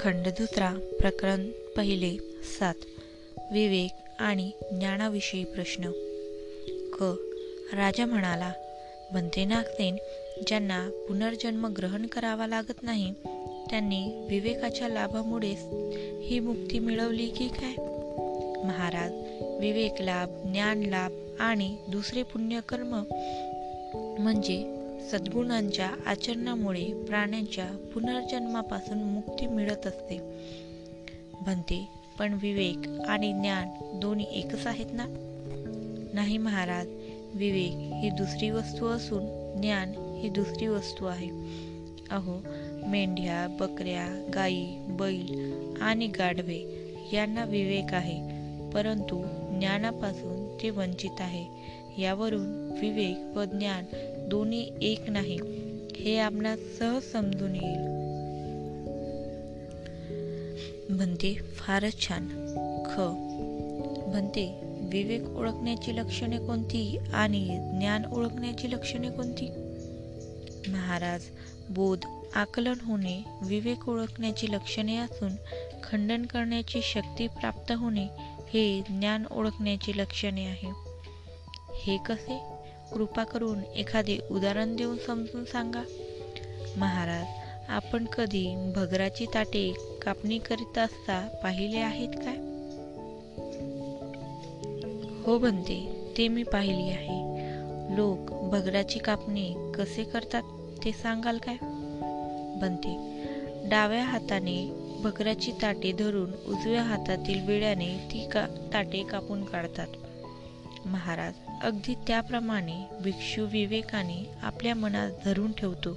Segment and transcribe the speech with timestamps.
[0.00, 2.16] खंड दुसरा प्रकरण पहिले
[2.58, 2.74] सात.
[3.52, 5.82] विवेक आणि ज्ञानाविषयी प्रश्न.
[6.92, 7.02] क.
[7.74, 8.52] राजा म्हणाला
[9.12, 9.96] बनते नागसेन
[10.46, 13.14] ज्यांना पुनर्जन्म ग्रहण करावा लागत नाही
[13.70, 15.58] त्यांनी विवेकाच्या लाभामुळेच
[16.22, 17.74] ही मुक्ती मिळवली की काय?
[18.66, 19.12] महाराज
[19.60, 23.02] विवेक लाभ ज्ञान लाभ आणि दुसरे पुण्यकर्म
[24.18, 30.18] म्हणजे सद्गुणांच्या आचरणामुळे प्राण्यांच्या पुनर्जन्मापासून मुक्ती मिळत असते.
[31.40, 33.68] म्हणते पण विवेक आणि ज्ञान
[34.00, 35.04] दोन्ही एकच आहेत ना?
[36.14, 36.86] नाही महाराज
[37.34, 39.24] विवेक ही दुसरी वस्तू असून
[39.60, 39.92] ज्ञान
[40.22, 41.28] ही दुसरी वस्तू आहे.
[42.10, 42.40] अहो
[42.86, 46.60] मेंढ्या बकऱ्या गाई बैल आणि गाढवे
[47.12, 48.40] यांना विवेक आहे
[48.70, 49.22] परंतु
[49.58, 51.46] ज्ञानापासून ते वंचित आहे.
[52.02, 53.84] यावरून विवेक व ज्ञान
[54.28, 55.38] दोन्ही एक नाही.
[55.96, 58.00] हे आपणास सहज समजून येईल.
[60.96, 62.28] म्हणते फारच छान.
[62.86, 63.00] ख.
[64.10, 67.44] म्हणते विवेक ओळखण्याची लक्षणे कोणती आणि
[67.78, 69.50] ज्ञान ओळखण्याची लक्षणे कोणती?
[70.68, 71.20] महाराज
[71.68, 71.98] बोध
[72.34, 75.30] आकलन होणे विवेक ओळखण्याची लक्षणे असून
[75.84, 78.06] खंडन करण्याची शक्ती प्राप्त होणे
[78.52, 80.72] हे ज्ञान ओळखण्याची लक्षणे आहे.
[81.82, 82.40] हे कसे?
[82.92, 85.82] कृपा करून एखादे उदाहरण देऊन समजून सांगा.
[86.76, 87.26] महाराज
[87.68, 92.36] आपण कधी भगराची ताटे कापणी करीत असता पाहिले आहेत काय?
[95.22, 97.30] हो बनते ते मी पाहिली आहे.
[97.96, 100.42] लोक भगराची कापणी कसे करतात
[100.84, 101.56] ते सांगाल काय?
[102.60, 103.20] बनते
[103.64, 109.86] डाव्या हाताने भगराची ताटे धरून उजव्या हातातील विड्याने ती का ताटे कापून काढतात.
[110.86, 115.96] महाराज अगदी त्याप्रमाणे भिक्षू विवेकाने आपल्या मनात धरून ठेवतो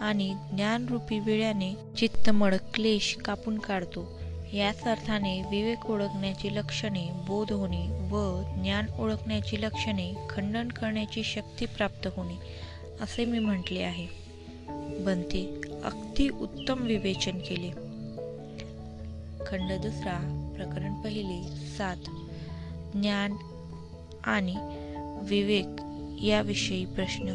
[0.00, 4.18] आणि ज्ञानरूपी विड्याने चित्तमळ क्लेश कापून काढतो.
[4.52, 12.08] याच अर्थाने विवेक ओळखण्याची लक्षणे बोध होणे व ज्ञान ओळखण्याची लक्षणे खंडन करण्याची शक्ती प्राप्त
[12.16, 12.34] होणे
[13.00, 14.06] असे मी म्हटले आहे.
[15.00, 17.87] बनते अगदी उत्तम विवेचन केले.
[19.46, 20.18] खंड दुसरा
[20.56, 21.42] प्रकरण पहिले
[21.78, 21.96] सात.
[22.96, 23.34] ज्ञान
[24.24, 24.56] आणि
[25.22, 25.80] विवेक
[26.24, 27.28] याविषयी प्रश्न.